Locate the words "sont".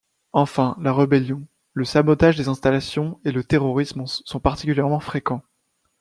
4.07-4.39